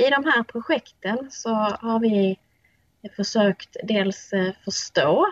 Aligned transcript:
I 0.00 0.10
de 0.10 0.24
här 0.24 0.42
projekten 0.42 1.30
så 1.30 1.50
har 1.54 2.00
vi 2.00 2.38
försökt 3.16 3.76
dels 3.82 4.32
eh, 4.32 4.52
förstå 4.64 5.26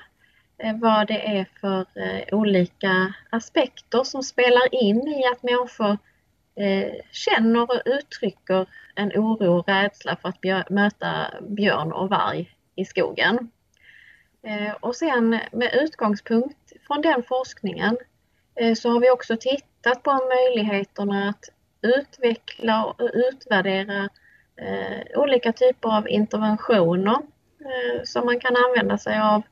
eh, 0.58 0.76
vad 0.76 1.06
det 1.06 1.38
är 1.38 1.46
för 1.60 1.80
eh, 1.80 2.34
olika 2.38 3.14
aspekter 3.30 4.04
som 4.04 4.22
spelar 4.22 4.74
in 4.74 5.08
i 5.08 5.24
att 5.32 5.42
människor 5.42 5.98
känner 7.12 7.62
och 7.62 7.82
uttrycker 7.84 8.66
en 8.94 9.12
oro 9.12 9.58
och 9.58 9.68
rädsla 9.68 10.16
för 10.16 10.28
att 10.28 10.70
möta 10.70 11.26
björn 11.40 11.92
och 11.92 12.08
varg 12.08 12.50
i 12.76 12.84
skogen. 12.84 13.50
Och 14.80 14.96
sen 14.96 15.30
med 15.52 15.74
utgångspunkt 15.74 16.72
från 16.86 17.02
den 17.02 17.22
forskningen 17.22 17.96
så 18.76 18.90
har 18.90 19.00
vi 19.00 19.10
också 19.10 19.36
tittat 19.36 20.02
på 20.02 20.12
möjligheterna 20.12 21.28
att 21.28 21.44
utveckla 21.82 22.84
och 22.84 23.10
utvärdera 23.14 24.08
eh, 24.58 25.20
olika 25.20 25.52
typer 25.52 25.96
av 25.96 26.08
interventioner 26.08 27.16
eh, 27.60 28.02
som 28.04 28.26
man 28.26 28.40
kan 28.40 28.56
använda 28.56 28.98
sig 28.98 29.20
av 29.20 29.42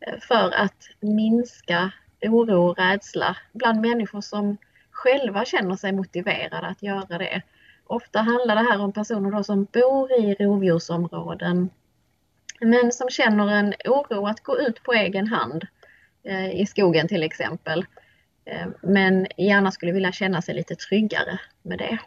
eh, 0.00 0.18
för 0.20 0.54
att 0.54 0.88
minska 1.00 1.92
oro 2.22 2.70
och 2.70 2.78
rädsla 2.78 3.36
bland 3.52 3.80
människor 3.80 4.20
som 4.20 4.56
själva 4.90 5.44
känner 5.44 5.76
sig 5.76 5.92
motiverade 5.92 6.66
att 6.66 6.82
göra 6.82 7.18
det. 7.18 7.42
Ofta 7.86 8.18
handlar 8.18 8.54
det 8.54 8.70
här 8.70 8.80
om 8.80 8.92
personer 8.92 9.30
då 9.30 9.44
som 9.44 9.64
bor 9.64 10.12
i 10.12 10.34
rovdjursområden 10.34 11.70
men 12.60 12.92
som 12.92 13.10
känner 13.10 13.48
en 13.48 13.74
oro 13.84 14.26
att 14.26 14.40
gå 14.40 14.58
ut 14.58 14.82
på 14.82 14.92
egen 14.92 15.26
hand 15.26 15.66
eh, 16.24 16.60
i 16.60 16.66
skogen 16.66 17.08
till 17.08 17.22
exempel 17.22 17.86
eh, 18.44 18.66
men 18.82 19.26
gärna 19.36 19.70
skulle 19.70 19.92
vilja 19.92 20.12
känna 20.12 20.42
sig 20.42 20.54
lite 20.54 20.74
tryggare 20.74 21.40
med 21.62 21.78
det. 21.78 21.98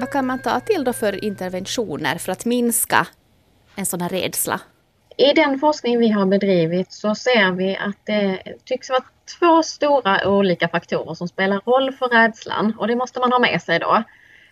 Vad 0.00 0.10
kan 0.10 0.26
man 0.26 0.38
ta 0.38 0.60
till 0.60 0.84
då 0.84 0.92
för 0.92 1.24
interventioner 1.24 2.18
för 2.18 2.32
att 2.32 2.44
minska 2.44 3.06
en 3.76 3.86
sån 3.86 4.00
här 4.00 4.08
rädsla? 4.08 4.60
I 5.16 5.32
den 5.32 5.58
forskning 5.58 5.98
vi 5.98 6.08
har 6.08 6.26
bedrivit 6.26 6.92
så 6.92 7.14
ser 7.14 7.52
vi 7.52 7.76
att 7.76 8.06
det 8.06 8.42
tycks 8.64 8.90
vara 8.90 9.04
två 9.38 9.62
stora 9.62 10.28
olika 10.28 10.68
faktorer 10.68 11.14
som 11.14 11.28
spelar 11.28 11.60
roll 11.60 11.92
för 11.92 12.08
rädslan 12.08 12.74
och 12.78 12.88
det 12.88 12.96
måste 12.96 13.20
man 13.20 13.32
ha 13.32 13.38
med 13.38 13.62
sig 13.62 13.78
då. 13.78 14.02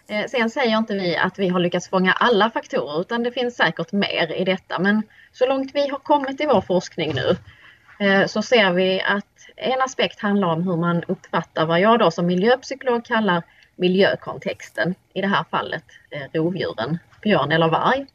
Eh, 0.09 0.27
sen 0.27 0.51
säger 0.51 0.79
inte 0.79 0.95
vi 0.95 1.17
att 1.17 1.39
vi 1.39 1.49
har 1.49 1.61
lyckats 1.61 1.89
fånga 1.89 2.13
alla 2.13 2.51
faktorer 2.51 3.01
utan 3.01 3.23
det 3.23 3.33
finns 3.33 3.57
säkert 3.57 3.93
mer 3.93 4.33
i 4.33 4.45
detta 4.45 4.79
men 4.79 5.03
så 5.33 5.47
långt 5.47 5.71
vi 5.75 5.89
har 5.89 5.99
kommit 5.99 6.41
i 6.41 6.47
vår 6.47 6.61
forskning 6.61 7.15
nu 7.15 7.37
eh, 8.07 8.27
så 8.27 8.43
ser 8.43 8.73
vi 8.73 9.01
att 9.01 9.25
en 9.57 9.81
aspekt 9.81 10.21
handlar 10.21 10.49
om 10.49 10.63
hur 10.63 10.77
man 10.77 11.05
uppfattar 11.09 11.67
vad 11.67 11.81
jag 11.81 11.99
då 11.99 12.11
som 12.11 12.27
miljöpsykolog 12.27 13.05
kallar 13.05 13.43
miljökontexten, 13.79 14.95
i 15.15 15.21
det 15.21 15.27
här 15.27 15.45
fallet 15.51 15.85
eh, 16.11 16.23
rovdjuren, 16.33 16.99
björn 17.23 17.53
eller 17.53 17.69
varg. 17.69 18.07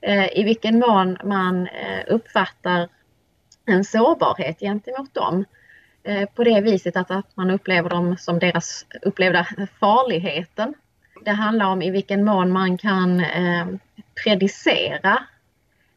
Eh, 0.00 0.38
I 0.38 0.42
vilken 0.42 0.78
mån 0.78 1.18
man 1.24 1.66
eh, 1.66 2.04
uppfattar 2.06 2.88
en 3.66 3.84
sårbarhet 3.84 4.60
gentemot 4.60 5.14
dem. 5.14 5.44
På 6.34 6.44
det 6.44 6.60
viset 6.60 6.96
att 6.96 7.36
man 7.36 7.50
upplever 7.50 7.90
dem 7.90 8.16
som 8.16 8.38
deras 8.38 8.86
upplevda 9.02 9.46
farligheten. 9.80 10.74
Det 11.24 11.30
handlar 11.30 11.66
om 11.66 11.82
i 11.82 11.90
vilken 11.90 12.24
mån 12.24 12.52
man 12.52 12.78
kan 12.78 13.20
eh, 13.20 13.66
predicera 14.24 15.26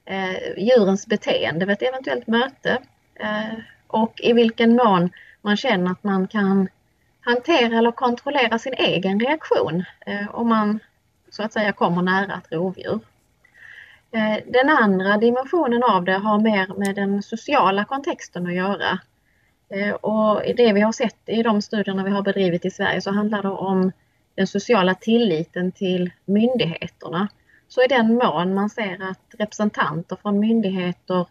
eh, 0.06 0.58
djurens 0.58 1.08
beteende 1.08 1.66
vid 1.66 1.73
ett 1.73 1.81
eventuellt 1.81 2.28
möte. 2.28 2.78
Eh, 3.16 3.59
och 3.88 4.20
i 4.23 4.33
vilken 4.33 4.76
mån 4.76 5.09
man 5.42 5.58
känner 5.58 5.92
att 5.92 6.03
man 6.03 6.28
kan 6.28 6.67
hantera 7.26 7.78
eller 7.78 7.92
kontrollera 7.92 8.59
sin 8.59 8.73
egen 8.73 9.20
reaktion 9.20 9.84
eh, 10.06 10.36
om 10.36 10.50
man 10.50 10.80
så 11.30 11.44
att 11.44 11.54
säga 11.54 11.72
kommer 11.72 12.02
nära 12.02 12.34
ett 12.38 12.52
rovdjur. 12.52 13.00
Eh, 14.12 14.44
den 14.48 14.70
andra 14.70 15.17
dimensionen 15.17 15.83
av 15.83 16.04
det 16.04 16.14
har 16.14 16.39
mer 16.39 16.67
med 16.77 16.95
den 16.95 17.23
sociala 17.23 17.86
kontexten 17.86 18.48
att 18.48 18.54
göra. 18.54 18.99
Eh, 19.70 19.94
och 19.94 20.42
det 20.58 20.73
vi 20.73 20.82
har 20.82 20.92
sett 20.92 21.20
i 21.26 21.44
de 21.44 21.61
studierna 21.61 22.04
vi 22.04 22.11
har 22.11 22.22
bedrivit 22.22 22.66
i 22.66 22.72
Sverige 22.72 23.02
så 23.02 23.11
handlar 23.11 23.42
det 23.42 23.49
om 23.49 23.92
den 24.36 24.48
sociala 24.48 24.94
tilliten 24.95 25.72
till 25.72 26.11
myndigheterna. 26.26 27.28
Så 27.67 27.83
i 27.83 27.88
den 27.88 28.14
mån 28.14 28.54
man 28.54 28.70
ser 28.70 29.10
att 29.11 29.36
representanter 29.38 30.16
från 30.16 30.39
myndigheter 30.39 31.28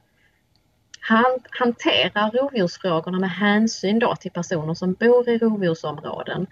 hanterar 1.51 2.31
rovdjursfrågorna 2.31 3.19
med 3.19 3.31
hänsyn 3.31 3.99
då 3.99 4.17
till 4.17 4.31
personer 4.31 4.75
som 4.75 4.93
bor 4.93 5.29
i 5.29 5.39
rovdjursområden. 5.39 6.47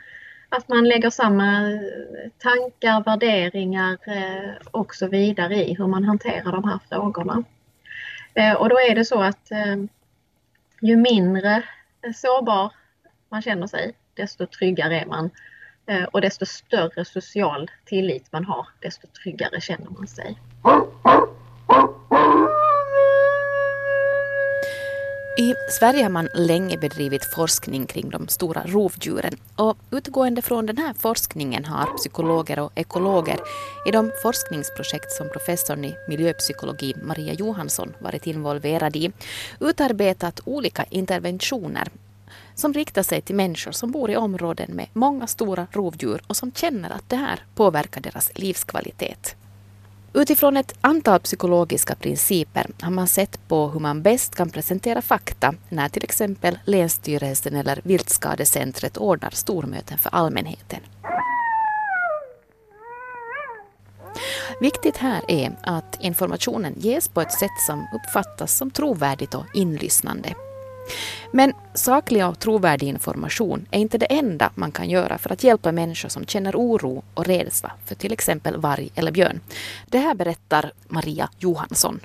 Att 0.49 0.69
man 0.69 0.89
lägger 0.89 1.11
samma 1.11 1.73
eh, 1.73 2.31
tankar, 2.39 3.05
värderingar 3.05 3.99
eh, 4.07 4.51
och 4.71 4.95
så 4.95 5.09
vidare 5.09 5.55
i 5.55 5.75
hur 5.75 5.87
man 5.87 6.05
hanterar 6.05 6.53
de 6.53 6.65
här 6.65 6.79
frågorna. 6.89 7.45
Eh, 8.35 8.55
och 8.55 8.69
då 8.69 8.81
är 8.81 8.95
det 8.95 9.05
så 9.05 9.23
att 9.23 9.51
ju 10.81 10.97
mindre 10.97 11.63
sårbar 12.15 12.73
man 13.29 13.43
känner 13.43 13.67
sig, 13.67 13.95
desto 14.15 14.47
tryggare 14.47 15.01
är 15.01 15.07
man 15.07 15.31
och 16.13 16.21
desto 16.21 16.47
större 16.47 17.05
social 17.05 17.71
tillit 17.84 18.33
man 18.33 18.45
har, 18.45 18.67
desto 18.81 19.07
tryggare 19.07 19.61
känner 19.61 19.91
man 19.91 20.07
sig. 20.07 20.39
I 25.42 25.54
Sverige 25.69 26.03
har 26.03 26.10
man 26.10 26.28
länge 26.34 26.78
bedrivit 26.78 27.25
forskning 27.25 27.86
kring 27.86 28.10
de 28.10 28.28
stora 28.28 28.62
rovdjuren 28.66 29.36
och 29.56 29.76
utgående 29.91 30.42
från 30.42 30.66
den 30.66 30.78
här 30.78 30.94
forskningen 30.98 31.64
har 31.64 31.86
psykologer 31.97 32.58
och 32.58 32.72
ekologer 32.75 33.41
i 33.88 33.91
de 33.91 34.12
forskningsprojekt 34.22 35.12
som 35.12 35.28
professorn 35.28 35.84
i 35.84 35.97
miljöpsykologi 36.08 36.94
Maria 37.03 37.32
Johansson 37.32 37.94
varit 37.98 38.26
involverad 38.26 38.97
i 38.97 39.12
utarbetat 39.60 40.41
olika 40.44 40.84
interventioner 40.91 41.88
som 42.54 42.72
riktar 42.74 43.03
sig 43.03 43.20
till 43.20 43.36
människor 43.36 43.72
som 43.72 43.91
bor 43.91 44.10
i 44.10 44.16
områden 44.16 44.70
med 44.70 44.86
många 44.92 45.26
stora 45.26 45.66
rovdjur 45.72 46.22
och 46.26 46.36
som 46.36 46.53
känner 46.53 46.91
att 46.91 47.09
det 47.09 47.16
här 47.16 47.41
påverkar 47.54 48.00
deras 48.00 48.30
livskvalitet. 48.34 49.36
Utifrån 50.15 50.56
ett 50.56 50.75
antal 50.81 51.21
psykologiska 51.21 51.95
principer 51.95 52.67
har 52.81 52.91
man 52.91 53.09
sett 53.09 53.49
på 53.49 53.69
hur 53.69 53.81
man 53.81 54.03
bäst 54.03 54.34
kan 54.34 54.50
presentera 54.50 55.03
fakta 55.03 55.55
när 55.69 55.89
till 55.89 56.05
exempel 56.05 56.59
Länsstyrelsen 56.65 57.56
eller 57.56 57.81
Viltskadecentret 57.84 58.97
ordnar 58.97 59.31
stormöten 59.31 59.99
för 59.99 60.11
allmänheten. 60.15 60.81
Viktigt 64.61 64.97
här 64.97 65.21
är 65.28 65.59
att 65.62 65.99
informationen 66.01 66.75
ges 66.77 67.09
på 67.09 67.21
ett 67.21 67.33
sätt 67.33 67.61
som 67.67 67.87
uppfattas 67.95 68.56
som 68.56 68.71
trovärdigt 68.71 69.34
och 69.34 69.47
inlyssnande. 69.55 70.34
Men 71.31 71.53
saklig 71.75 72.26
och 72.26 72.38
trovärdig 72.38 72.88
information 72.88 73.66
är 73.70 73.78
inte 73.78 73.98
det 73.98 74.06
enda 74.06 74.50
man 74.54 74.72
kan 74.72 74.91
göra 74.91 75.19
för 75.19 75.32
att 75.32 75.44
hjälpa 75.44 75.72
människor 75.72 76.09
som 76.09 76.26
känner 76.26 76.56
oro 76.56 77.03
och 77.15 77.26
rädsla 77.26 77.72
för 77.87 77.94
till 77.94 78.12
exempel 78.12 78.56
varg 78.56 78.91
eller 78.94 79.12
björn. 79.12 79.41
Det 79.87 79.98
här 79.98 80.15
berättar 80.15 80.72
Maria 80.88 81.28
Johansson. 81.38 82.00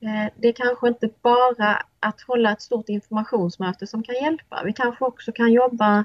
Eh, 0.00 0.32
det 0.36 0.48
är 0.48 0.52
kanske 0.52 0.88
inte 0.88 1.08
bara 1.22 1.82
att 2.00 2.20
hålla 2.20 2.52
ett 2.52 2.62
stort 2.62 2.88
informationsmöte 2.88 3.86
som 3.86 4.02
kan 4.02 4.14
hjälpa. 4.14 4.62
Vi 4.64 4.72
kanske 4.72 5.04
också 5.04 5.32
kan 5.32 5.52
jobba 5.52 6.04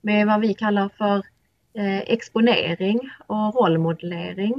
med 0.00 0.26
vad 0.26 0.40
vi 0.40 0.54
kallar 0.54 0.90
för 0.98 1.16
eh, 1.74 1.98
exponering 1.98 3.10
och 3.26 3.54
rollmodellering. 3.54 4.54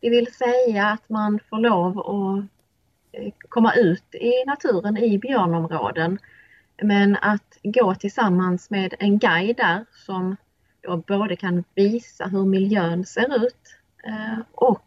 Det 0.00 0.10
vill 0.10 0.34
säga 0.34 0.86
att 0.86 1.08
man 1.08 1.40
får 1.50 1.58
lov 1.58 1.98
att 1.98 2.44
eh, 3.12 3.32
komma 3.48 3.74
ut 3.74 4.14
i 4.14 4.44
naturen 4.46 4.96
i 4.96 5.18
björnområden 5.18 6.18
men 6.82 7.16
att 7.16 7.58
gå 7.62 7.94
tillsammans 7.94 8.70
med 8.70 8.94
en 8.98 9.18
guide 9.18 9.56
där 9.56 9.84
som 10.06 10.36
då 10.80 10.96
både 10.96 11.36
kan 11.36 11.64
visa 11.74 12.26
hur 12.26 12.44
miljön 12.44 13.04
ser 13.04 13.46
ut 13.46 13.76
eh, 14.04 14.38
och 14.52 14.82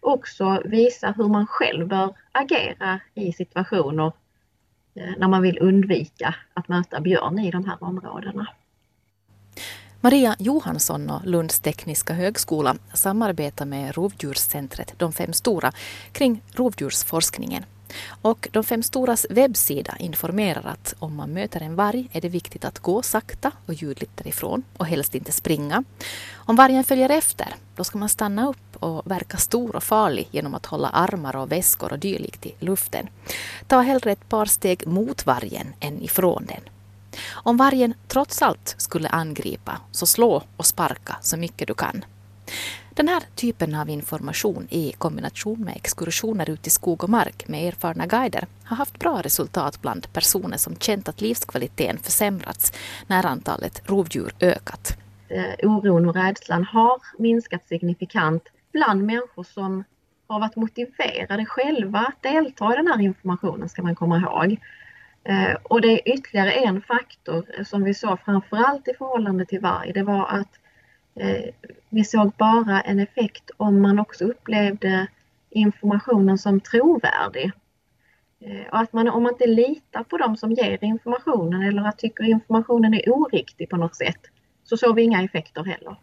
också 0.00 0.62
visa 0.64 1.14
hur 1.16 1.28
man 1.28 1.46
själv 1.46 1.88
bör 1.88 2.14
agera 2.32 3.00
i 3.14 3.32
situationer 3.32 4.12
eh, 4.94 5.12
när 5.18 5.28
man 5.28 5.42
vill 5.42 5.58
undvika 5.60 6.34
att 6.54 6.68
möta 6.68 7.00
björn 7.00 7.38
i 7.38 7.50
de 7.50 7.64
här 7.64 7.84
områdena. 7.84 8.46
Maria 10.00 10.36
Johansson 10.38 11.10
och 11.10 11.26
Lunds 11.26 11.60
tekniska 11.60 12.12
högskola 12.14 12.76
samarbetar 12.94 13.66
med 13.66 13.94
Rovdjurscentret, 13.94 14.94
de 14.98 15.12
fem 15.12 15.32
stora, 15.32 15.72
kring 16.12 16.42
rovdjursforskningen. 16.52 17.64
Och 18.22 18.48
de 18.52 18.64
fem 18.64 18.82
storas 18.82 19.26
webbsida 19.30 19.96
informerar 19.98 20.66
att 20.66 20.94
om 20.98 21.16
man 21.16 21.32
möter 21.32 21.60
en 21.60 21.76
varg 21.76 22.08
är 22.12 22.20
det 22.20 22.28
viktigt 22.28 22.64
att 22.64 22.78
gå 22.78 23.02
sakta 23.02 23.52
och 23.66 23.74
ljudligt 23.74 24.16
därifrån 24.16 24.62
och 24.76 24.86
helst 24.86 25.14
inte 25.14 25.32
springa. 25.32 25.84
Om 26.34 26.56
vargen 26.56 26.84
följer 26.84 27.10
efter, 27.10 27.54
då 27.76 27.84
ska 27.84 27.98
man 27.98 28.08
stanna 28.08 28.48
upp 28.48 28.76
och 28.84 29.10
verka 29.10 29.36
stor 29.36 29.76
och 29.76 29.82
farlig 29.82 30.28
genom 30.30 30.54
att 30.54 30.66
hålla 30.66 30.88
armar 30.88 31.36
och 31.36 31.52
väskor 31.52 31.92
och 31.92 31.98
dylikt 31.98 32.46
i 32.46 32.54
luften. 32.58 33.08
Ta 33.66 33.80
hellre 33.80 34.12
ett 34.12 34.28
par 34.28 34.46
steg 34.46 34.86
mot 34.86 35.26
vargen 35.26 35.74
än 35.80 36.02
ifrån 36.02 36.46
den. 36.48 36.60
Om 37.32 37.56
vargen 37.56 37.94
trots 38.08 38.42
allt 38.42 38.74
skulle 38.78 39.08
angripa, 39.08 39.80
så 39.92 40.06
slå 40.06 40.42
och 40.56 40.66
sparka 40.66 41.16
så 41.20 41.36
mycket 41.36 41.68
du 41.68 41.74
kan. 41.74 42.04
Den 42.94 43.08
här 43.08 43.22
typen 43.34 43.74
av 43.74 43.90
information 43.90 44.66
i 44.70 44.92
kombination 44.92 45.60
med 45.60 45.76
exkursioner 45.76 46.50
ut 46.50 46.66
i 46.66 46.70
skog 46.70 47.04
och 47.04 47.10
mark 47.10 47.48
med 47.48 47.68
erfarna 47.68 48.06
guider 48.06 48.46
har 48.64 48.76
haft 48.76 48.98
bra 48.98 49.20
resultat 49.22 49.82
bland 49.82 50.12
personer 50.12 50.56
som 50.56 50.76
känt 50.76 51.08
att 51.08 51.20
livskvaliteten 51.20 51.98
försämrats 51.98 52.72
när 53.06 53.26
antalet 53.26 53.82
rovdjur 53.90 54.32
ökat. 54.40 54.96
Eh, 55.28 55.68
oron 55.68 56.08
och 56.08 56.14
rädslan 56.14 56.64
har 56.64 57.00
minskat 57.18 57.68
signifikant 57.68 58.42
bland 58.72 59.02
människor 59.02 59.44
som 59.44 59.84
har 60.26 60.40
varit 60.40 60.56
motiverade 60.56 61.46
själva 61.46 61.98
att 61.98 62.22
delta 62.22 62.72
i 62.72 62.76
den 62.76 62.86
här 62.86 63.00
informationen 63.00 63.68
ska 63.68 63.82
man 63.82 63.94
komma 63.94 64.18
ihåg. 64.18 64.56
Eh, 65.24 65.56
och 65.62 65.80
det 65.80 65.88
är 65.88 66.14
ytterligare 66.14 66.52
en 66.52 66.80
faktor 66.80 67.46
eh, 67.58 67.64
som 67.64 67.84
vi 67.84 67.94
såg 67.94 68.20
framförallt 68.24 68.88
i 68.88 68.94
förhållande 68.98 69.46
till 69.46 69.60
varg. 69.60 69.92
Det 69.92 70.02
var 70.02 70.26
att 70.26 70.58
Eh, 71.16 71.54
vi 71.88 72.04
såg 72.04 72.32
bara 72.38 72.80
en 72.80 73.00
effekt 73.00 73.50
om 73.56 73.82
man 73.82 73.98
också 73.98 74.24
upplevde 74.24 75.06
informationen 75.50 76.38
som 76.38 76.60
trovärdig. 76.60 77.52
Eh, 78.40 78.66
och 78.72 78.78
att 78.78 78.92
man, 78.92 79.08
om 79.08 79.22
man 79.22 79.32
inte 79.32 79.46
litar 79.46 80.02
på 80.02 80.18
dem 80.18 80.36
som 80.36 80.52
ger 80.52 80.84
informationen 80.84 81.62
eller 81.62 81.82
att 81.88 81.98
tycker 81.98 82.24
informationen 82.24 82.94
är 82.94 83.10
oriktig 83.10 83.68
på 83.70 83.76
något 83.76 83.96
sätt 83.96 84.20
så 84.64 84.76
såg 84.76 84.94
vi 84.94 85.02
inga 85.02 85.22
effekter 85.22 85.64
heller. 85.64 85.96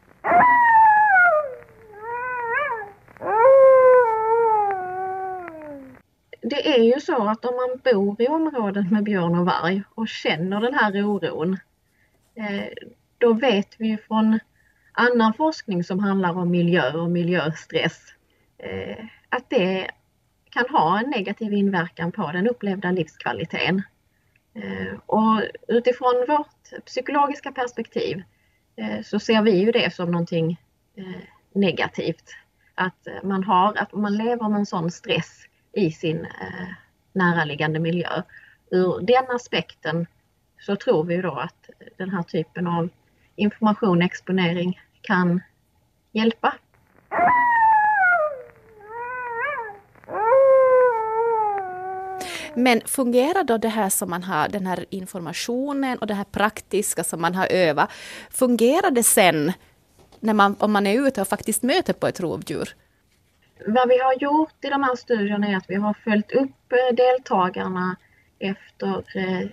det 6.41 6.75
är 6.75 6.83
ju 6.83 6.99
så 6.99 7.27
att 7.27 7.45
om 7.45 7.55
man 7.55 7.93
bor 7.93 8.21
i 8.21 8.27
områden 8.27 8.87
med 8.91 9.03
björn 9.03 9.39
och 9.39 9.45
varg 9.45 9.83
och 9.95 10.07
känner 10.07 10.61
den 10.61 10.73
här 10.73 11.03
oron, 11.03 11.57
eh, 12.35 12.67
då 13.17 13.33
vet 13.33 13.75
vi 13.77 13.87
ju 13.87 13.97
från 13.97 14.39
annan 14.91 15.33
forskning 15.33 15.83
som 15.83 15.99
handlar 15.99 16.37
om 16.37 16.51
miljö 16.51 16.93
och 16.93 17.09
miljöstress 17.09 17.99
eh, 18.57 19.05
att 19.29 19.49
det 19.49 19.87
kan 20.49 20.65
ha 20.69 20.99
en 20.99 21.09
negativ 21.09 21.53
inverkan 21.53 22.11
på 22.11 22.31
den 22.31 22.47
upplevda 22.47 22.91
livskvaliteten. 22.91 23.81
Eh, 24.53 24.99
och 25.05 25.41
utifrån 25.67 26.25
vårt 26.27 26.85
psykologiska 26.85 27.51
perspektiv 27.51 28.23
eh, 28.75 29.01
så 29.03 29.19
ser 29.19 29.41
vi 29.41 29.51
ju 29.51 29.71
det 29.71 29.93
som 29.93 30.11
någonting 30.11 30.59
eh, 30.95 31.21
negativt. 31.53 32.35
Att 32.75 33.07
man, 33.23 33.43
har, 33.43 33.77
att 33.77 33.93
man 33.93 34.17
lever 34.17 34.49
med 34.49 34.59
en 34.59 34.65
sån 34.65 34.91
stress 34.91 35.45
i 35.73 35.91
sin 35.91 36.25
eh, 36.25 36.67
näraliggande 37.13 37.79
miljö. 37.79 38.21
Ur 38.71 38.99
den 39.01 39.35
aspekten 39.35 40.07
så 40.59 40.75
tror 40.75 41.03
vi 41.03 41.21
då 41.21 41.31
att 41.31 41.69
den 41.97 42.09
här 42.09 42.23
typen 42.23 42.67
av 42.67 42.89
information 43.41 43.97
och 43.97 44.03
exponering 44.03 44.79
kan 45.01 45.41
hjälpa. 46.11 46.53
Men 52.53 52.81
fungerar 52.85 53.43
då 53.43 53.57
det 53.57 53.69
här 53.69 53.89
som 53.89 54.09
man 54.09 54.23
har, 54.23 54.49
den 54.49 54.65
här 54.67 54.85
informationen 54.89 55.97
och 55.97 56.07
det 56.07 56.13
här 56.13 56.23
praktiska 56.23 57.03
som 57.03 57.21
man 57.21 57.35
har 57.35 57.47
övat, 57.47 57.91
fungerar 58.29 58.91
det 58.91 59.03
sen 59.03 59.53
när 60.19 60.33
man, 60.33 60.55
om 60.59 60.71
man 60.71 60.87
är 60.87 61.07
ute 61.07 61.21
och 61.21 61.27
faktiskt 61.27 61.63
möter 61.63 61.93
på 61.93 62.07
ett 62.07 62.19
rovdjur? 62.19 62.75
Vad 63.67 63.89
vi 63.89 63.99
har 63.99 64.13
gjort 64.19 64.65
i 64.65 64.69
de 64.69 64.83
här 64.83 64.95
studierna 64.95 65.47
är 65.47 65.57
att 65.57 65.69
vi 65.69 65.75
har 65.75 65.93
följt 65.93 66.31
upp 66.31 66.71
eh, 66.71 66.95
deltagarna 66.95 67.95
efter 68.39 69.03
eh, 69.15 69.49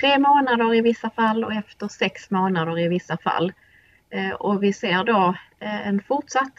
tre 0.00 0.18
månader 0.18 0.74
i 0.74 0.80
vissa 0.80 1.10
fall 1.10 1.44
och 1.44 1.52
efter 1.52 1.88
sex 1.88 2.30
månader 2.30 2.78
i 2.78 2.88
vissa 2.88 3.16
fall. 3.16 3.52
Eh, 4.10 4.30
och 4.30 4.62
vi 4.62 4.72
ser 4.72 5.04
då 5.04 5.34
eh, 5.60 5.88
en 5.88 6.02
fortsatt 6.02 6.54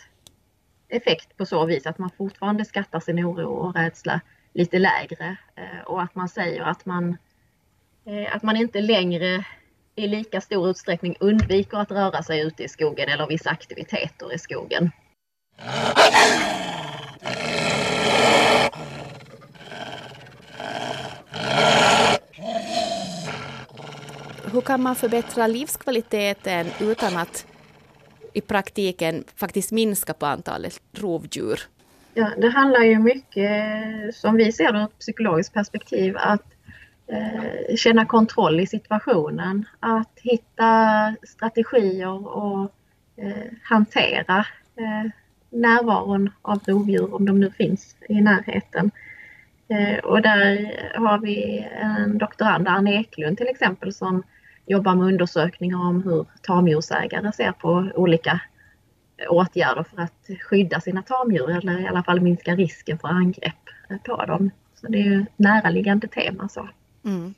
effekt 0.89 1.37
på 1.37 1.45
så 1.45 1.65
vis 1.65 1.85
att 1.85 1.97
man 1.97 2.09
fortfarande 2.17 2.65
skattar 2.65 2.99
sin 2.99 3.25
oro 3.25 3.49
och 3.49 3.75
rädsla 3.75 4.21
lite 4.53 4.79
lägre 4.79 5.37
eh, 5.55 5.81
och 5.85 6.01
att 6.01 6.15
man 6.15 6.29
säger 6.29 6.61
att 6.61 6.85
man, 6.85 7.17
att 8.31 8.43
man 8.43 8.55
inte 8.55 8.81
längre 8.81 9.45
i 9.95 10.07
lika 10.07 10.41
stor 10.41 10.69
utsträckning 10.69 11.15
undviker 11.19 11.77
att 11.77 11.91
röra 11.91 12.23
sig 12.23 12.41
ute 12.41 12.63
i 12.63 12.67
skogen 12.67 13.09
eller 13.09 13.27
vissa 13.27 13.49
aktiviteter 13.49 14.33
i 14.33 14.39
skogen. 14.39 14.91
Hur 24.51 24.61
kan 24.61 24.81
man 24.81 24.95
förbättra 24.95 25.47
livskvaliteten 25.47 26.67
utan 26.79 27.17
att 27.17 27.45
i 28.33 28.41
praktiken 28.41 29.23
faktiskt 29.35 29.71
minska 29.71 30.13
på 30.13 30.25
antalet 30.25 30.81
rovdjur? 30.91 31.59
Ja, 32.13 32.29
det 32.37 32.49
handlar 32.49 32.79
ju 32.79 32.99
mycket, 32.99 33.51
som 34.15 34.35
vi 34.35 34.51
ser 34.51 34.71
det 34.71 34.79
ur 34.79 34.83
ett 34.83 34.99
psykologiskt 34.99 35.53
perspektiv, 35.53 36.15
att 36.17 36.45
eh, 37.07 37.75
känna 37.75 38.05
kontroll 38.05 38.59
i 38.59 38.67
situationen. 38.67 39.65
Att 39.79 40.19
hitta 40.21 41.15
strategier 41.23 42.27
och 42.37 42.71
eh, 43.15 43.51
hantera 43.63 44.45
eh, 44.75 45.11
närvaron 45.49 46.29
av 46.41 46.59
rovdjur 46.65 47.13
om 47.15 47.25
de 47.25 47.39
nu 47.39 47.51
finns 47.51 47.95
i 48.09 48.21
närheten. 48.21 48.91
Eh, 49.67 49.97
och 49.97 50.21
där 50.21 50.71
har 50.95 51.17
vi 51.17 51.67
en 51.81 52.17
doktorand, 52.17 52.67
Arne 52.67 52.99
Eklund 52.99 53.37
till 53.37 53.47
exempel, 53.47 53.93
som 53.93 54.23
jobbar 54.69 54.95
med 54.95 55.07
undersökningar 55.07 55.77
om 55.77 56.03
hur 56.03 56.25
tamdjursägare 56.41 57.31
ser 57.31 57.51
på 57.51 57.91
olika 57.95 58.41
åtgärder 59.29 59.83
för 59.83 60.01
att 60.01 60.29
skydda 60.49 60.81
sina 60.81 61.01
tamdjur 61.01 61.49
eller 61.49 61.81
i 61.81 61.87
alla 61.87 62.03
fall 62.03 62.21
minska 62.21 62.55
risken 62.55 62.99
för 62.99 63.07
angrepp 63.07 63.69
på 64.03 64.25
dem. 64.25 64.51
Så 64.75 64.87
det 64.87 65.01
är 65.01 65.21
ett 65.21 65.39
näraliggande 65.39 66.07
tema. 66.07 66.49
Så. 66.49 66.69
Mm. 67.05 67.33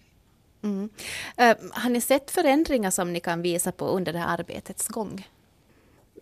Mm. 0.63 0.89
Uh, 1.42 1.72
har 1.72 1.89
ni 1.89 2.01
sett 2.01 2.31
förändringar 2.31 2.89
som 2.89 3.13
ni 3.13 3.19
kan 3.19 3.42
visa 3.42 3.72
på 3.72 3.86
under 3.86 4.13
det 4.13 4.19
här 4.19 4.38
arbetets 4.38 4.88
gång? 4.88 5.25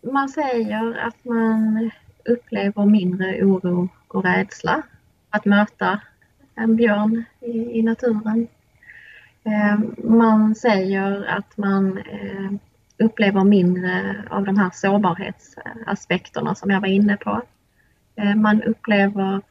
man 0.01 0.29
säger 0.29 0.97
att 0.97 1.25
man 1.25 1.91
upplever 2.25 2.85
mindre 2.85 3.44
oro 3.44 3.89
och 4.07 4.23
rädsla 4.23 4.81
att 5.29 5.45
möta 5.45 6.01
en 6.56 6.75
björn 6.75 7.23
i, 7.41 7.79
i 7.79 7.81
naturen. 7.81 8.47
Eh, 9.44 9.80
man 9.97 10.56
säger 10.56 11.25
att 11.25 11.57
man 11.57 11.97
eh, 11.97 12.51
upplever 12.97 13.44
mindre 13.44 14.24
av 14.30 14.45
de 14.45 14.57
här 14.57 14.69
sårbarhetsaspekterna 14.74 16.56
som 16.56 16.69
jag 16.69 16.81
var 16.81 16.87
inne 16.87 17.18
på. 17.18 17.42
Eh, 18.16 18.35
man 18.35 18.63
upplever 18.63 19.42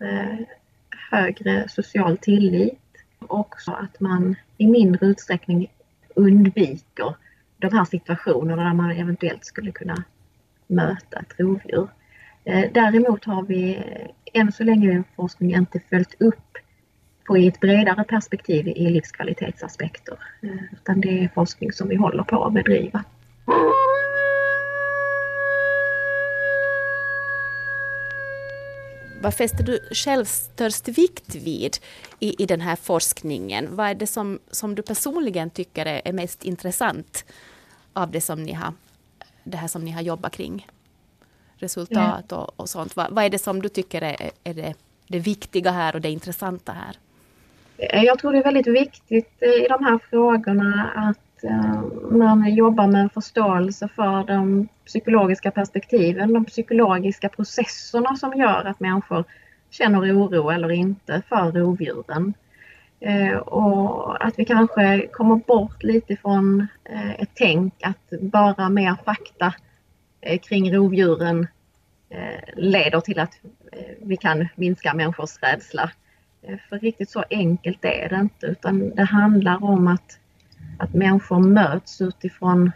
högre 1.10 1.68
social 1.68 2.18
tillit 2.18 2.78
och 3.18 3.40
också 3.40 3.72
att 3.72 4.00
man 4.00 4.34
i 4.56 4.66
mindre 4.66 5.06
utsträckning 5.06 5.66
undviker 6.14 7.14
de 7.58 7.72
här 7.72 7.84
situationerna 7.84 8.64
där 8.64 8.74
man 8.74 8.90
eventuellt 8.90 9.44
skulle 9.44 9.72
kunna 9.72 10.04
möta 10.66 11.18
ett 11.18 11.34
rovdjur. 11.40 11.88
Däremot 12.72 13.24
har 13.24 13.42
vi 13.42 13.82
än 14.32 14.52
så 14.52 14.64
länge 14.64 14.98
i 14.98 15.02
forskningen 15.16 15.60
inte 15.60 15.80
följt 15.80 16.22
upp 16.22 16.58
på 17.28 17.38
i 17.38 17.46
ett 17.46 17.60
bredare 17.60 18.04
perspektiv 18.04 18.68
i 18.68 18.90
livskvalitetsaspekter. 18.90 20.18
Eh, 20.42 20.50
utan 20.72 21.00
det 21.00 21.24
är 21.24 21.30
forskning 21.34 21.72
som 21.72 21.88
vi 21.88 21.96
håller 21.96 22.22
på 22.22 22.44
att 22.44 22.52
bedriva. 22.52 23.04
Vad 29.22 29.34
fäster 29.34 29.64
du 29.64 29.80
själv 29.92 30.24
störst 30.24 30.88
vikt 30.88 31.34
vid 31.34 31.76
i, 32.20 32.42
i 32.42 32.46
den 32.46 32.60
här 32.60 32.76
forskningen? 32.76 33.76
Vad 33.76 33.86
är 33.86 33.94
det 33.94 34.06
som, 34.06 34.38
som 34.50 34.74
du 34.74 34.82
personligen 34.82 35.50
tycker 35.50 35.86
är, 35.86 36.02
är 36.04 36.12
mest 36.12 36.44
intressant 36.44 37.24
av 37.92 38.10
det 38.10 38.20
som 38.20 38.42
ni 38.42 38.52
har 38.52 38.72
det 39.44 39.56
här 39.56 39.68
som 39.68 39.84
ni 39.84 39.90
har 39.90 40.02
jobbat 40.02 40.32
kring? 40.32 40.66
Resultat 41.56 42.32
och, 42.32 42.60
och 42.60 42.68
sånt. 42.68 42.96
Vad, 42.96 43.10
vad, 43.10 43.24
är 43.24 43.30
det 43.30 43.38
som 43.38 43.62
du 43.62 43.68
tycker 43.68 44.02
är, 44.02 44.30
är 44.44 44.54
det, 44.54 44.74
det 45.08 45.18
viktiga 45.18 45.70
här 45.70 45.94
och 45.94 46.00
det 46.00 46.10
intressanta 46.10 46.72
här? 46.72 46.96
Eh, 47.78 48.02
jag 48.02 48.18
tror 48.18 48.32
det 48.32 48.38
är 48.38 48.44
väldigt 48.44 48.66
viktigt 48.66 49.42
i 49.42 49.66
de 49.68 49.84
här 49.84 49.98
frågorna 50.10 50.90
att 50.94 51.44
eh, 51.44 51.82
man 52.10 52.54
jobbar 52.54 52.86
med 52.86 53.00
en 53.00 53.10
förståelse 53.10 53.88
för 53.88 54.24
de 54.24 54.68
psykologiska 54.86 55.50
perspektiven, 55.50 56.32
de 56.32 56.44
psykologiska 56.44 57.28
processerna 57.28 58.16
som 58.16 58.32
gör 58.32 58.64
att 58.64 58.80
människor 58.80 59.24
känner 59.70 59.98
oro 59.98 60.50
eller 60.50 60.70
inte 60.70 61.22
för 61.28 61.52
rovdjuren. 61.52 62.34
Eh, 63.00 63.36
och 63.36 64.26
att 64.26 64.38
vi 64.38 64.44
kanske 64.44 65.06
kommer 65.06 65.36
bort 65.36 65.82
lite 65.82 66.16
från 66.16 66.66
ett 67.18 67.30
tänk 67.34 67.74
att 67.82 68.20
bara 68.20 68.68
mer 68.68 68.96
fakta 69.04 69.54
kring 70.48 70.74
rovdjuren 70.74 71.46
leder 72.56 73.00
till 73.00 73.18
att 73.18 73.32
vi 74.02 74.16
kan 74.16 74.48
minska 74.54 74.94
människors 74.94 75.38
rädsla. 75.42 75.90
Eh, 76.42 76.58
för 76.68 76.78
riktigt 76.78 77.10
så 77.10 77.24
enkelt 77.30 77.84
är 77.84 78.08
det 78.08 78.16
inte 78.16 78.46
utan 78.46 78.90
det 78.94 79.04
handlar 79.04 79.64
om 79.64 79.86
att 79.86 80.18
att 80.78 80.94
människor 80.94 81.38
möts 81.38 82.00
utifrån 82.00 82.72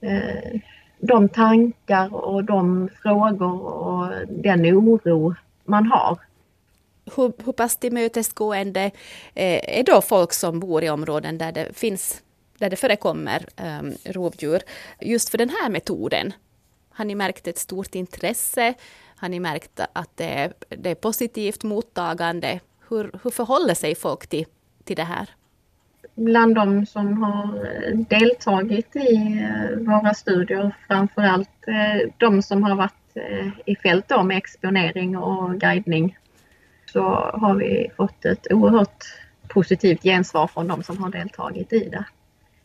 eh, 0.00 0.60
de 1.00 1.28
tankar 1.28 2.14
och 2.14 2.44
de 2.44 2.88
frågor 3.02 3.62
och 3.62 4.26
den 4.28 4.66
oro 4.66 5.34
man 5.64 5.86
har. 5.86 6.18
Hur, 7.16 7.32
hur 7.44 7.52
pass 7.52 7.76
tillmötesgående 7.76 8.90
eh, 9.34 9.78
är 9.78 9.84
då 9.84 10.00
folk 10.00 10.32
som 10.32 10.60
bor 10.60 10.84
i 10.84 10.90
områden 10.90 11.38
där 11.38 11.52
det 11.52 11.76
finns 11.76 12.22
där 12.58 12.70
det 12.70 12.76
förekommer 12.76 13.46
um, 13.80 13.94
rovdjur. 14.04 14.62
Just 15.00 15.28
för 15.28 15.38
den 15.38 15.48
här 15.48 15.70
metoden, 15.70 16.32
har 16.90 17.04
ni 17.04 17.14
märkt 17.14 17.46
ett 17.46 17.58
stort 17.58 17.94
intresse? 17.94 18.74
Har 19.16 19.28
ni 19.28 19.40
märkt 19.40 19.80
att 19.92 20.16
det 20.16 20.24
är, 20.24 20.52
det 20.68 20.90
är 20.90 20.94
positivt 20.94 21.62
mottagande? 21.62 22.60
Hur, 22.90 23.10
hur 23.22 23.30
förhåller 23.30 23.74
sig 23.74 23.94
folk 23.94 24.26
till, 24.26 24.46
till 24.84 24.96
det 24.96 25.04
här? 25.04 25.30
Bland 26.14 26.54
de 26.54 26.86
som 26.86 27.22
har 27.22 27.64
deltagit 28.08 28.96
i 28.96 29.38
eh, 29.42 29.78
våra 29.78 30.14
studier, 30.14 30.76
framförallt 30.88 31.68
eh, 31.68 32.10
de 32.16 32.42
som 32.42 32.62
har 32.62 32.76
varit 32.76 33.16
eh, 33.16 33.48
i 33.66 33.76
fält 33.76 34.08
då 34.08 34.22
med 34.22 34.36
exponering 34.36 35.16
och 35.18 35.60
guidning, 35.60 36.18
så 36.92 37.02
har 37.34 37.54
vi 37.54 37.90
fått 37.96 38.24
ett 38.24 38.52
oerhört 38.52 39.04
positivt 39.48 40.02
gensvar 40.02 40.46
från 40.46 40.68
de 40.68 40.82
som 40.82 40.98
har 41.02 41.10
deltagit 41.10 41.72
i 41.72 41.88
det. 41.88 42.04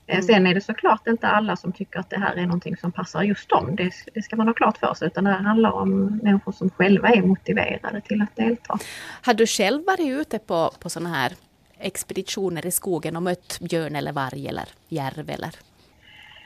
Mm. 0.07 0.22
Sen 0.22 0.48
är 0.48 0.53
det 0.53 0.62
såklart 0.62 1.07
inte 1.07 1.27
alla 1.27 1.55
som 1.55 1.72
tycker 1.72 2.00
att 2.00 2.10
det 2.10 2.19
här 2.19 2.36
är 2.36 2.45
någonting 2.45 2.77
som 2.77 2.91
passar 2.91 3.24
just 3.24 3.50
dem. 3.50 3.75
Det, 3.75 3.91
det, 4.13 4.22
ska 4.22 4.36
man 4.36 4.48
ha 4.48 4.53
klart 4.53 4.77
för 4.77 4.93
sig. 4.93 5.07
Utan 5.07 5.24
det 5.24 5.31
här 5.31 5.39
handlar 5.39 5.72
om 5.72 6.19
människor 6.24 6.51
som 6.51 6.69
själva 6.69 7.10
är 7.10 7.22
motiverade 7.22 8.01
till 8.01 8.22
att 8.22 8.36
delta. 8.36 8.79
Har 9.22 9.33
du 9.33 9.48
själv 9.48 9.86
varit 9.86 10.07
ute 10.22 10.39
på, 10.39 10.72
på 10.79 10.89
sådana 10.89 11.10
här 11.10 11.33
expeditioner 11.79 12.65
i 12.65 12.72
skogen 12.72 13.15
och 13.15 13.24
mött 13.24 13.60
björn 13.62 13.95
eller 13.95 14.12
varg 14.12 14.48
eller 14.48 14.67
järv 14.89 15.29
eller? 15.29 15.55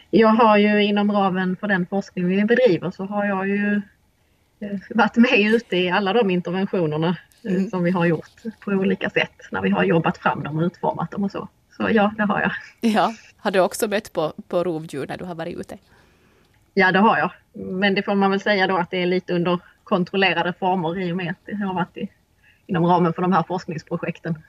Jag 0.09 0.27
har 0.27 0.57
ju 0.57 0.83
inom 0.83 1.11
ramen 1.11 1.55
för 1.59 1.67
den 1.67 1.85
forskning 1.85 2.27
vi 2.27 2.45
bedriver 2.45 2.91
så 2.91 3.05
har 3.05 3.25
jag 3.25 3.47
ju 3.47 3.81
eh, 4.59 4.79
varit 4.89 5.15
med 5.15 5.39
ute 5.39 5.77
i 5.77 5.89
alla 5.89 6.13
de 6.13 6.29
interventionerna 6.29 7.17
eh, 7.43 7.51
mm. 7.51 7.69
som 7.69 7.83
vi 7.83 7.91
har 7.91 8.05
gjort 8.05 8.41
på 8.59 8.71
olika 8.71 9.09
sätt 9.09 9.41
när 9.51 9.61
vi 9.61 9.69
har 9.69 9.83
jobbat 9.83 10.17
fram 10.17 10.43
dem 10.43 10.57
och 10.57 10.63
utformat 10.63 11.11
dem 11.11 11.23
och 11.23 11.31
så. 11.31 11.47
Så 11.77 11.89
ja, 11.91 12.13
det 12.17 12.23
har 12.23 12.41
jag. 12.41 12.51
Ja. 12.91 13.13
Har 13.37 13.51
du 13.51 13.59
också 13.59 13.87
mött 13.87 14.13
på, 14.13 14.33
på 14.47 14.63
rovdjur 14.63 15.07
när 15.07 15.17
du 15.17 15.25
har 15.25 15.35
varit 15.35 15.57
ute? 15.57 15.77
Ja, 16.73 16.91
det 16.91 16.99
har 16.99 17.17
jag. 17.17 17.31
Men 17.53 17.95
det 17.95 18.03
får 18.03 18.15
man 18.15 18.31
väl 18.31 18.39
säga 18.39 18.67
då 18.67 18.77
att 18.77 18.91
det 18.91 19.01
är 19.01 19.05
lite 19.05 19.33
under 19.33 19.59
kontrollerade 19.83 20.53
former 20.59 20.99
i 20.99 21.11
och 21.11 21.17
med 21.17 21.31
att 21.31 21.45
det 21.45 21.55
har 21.55 21.73
varit 21.73 21.97
i, 21.97 22.09
inom 22.65 22.85
ramen 22.85 23.13
för 23.13 23.21
de 23.21 23.33
här 23.33 23.43
forskningsprojekten. 23.43 24.43